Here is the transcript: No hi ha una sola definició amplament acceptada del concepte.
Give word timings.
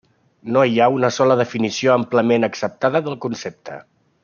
No 0.53 0.61
hi 0.69 0.79
ha 0.79 0.87
una 0.93 1.11
sola 1.17 1.35
definició 1.41 1.93
amplament 1.97 2.49
acceptada 2.49 3.03
del 3.09 3.19
concepte. 3.27 3.79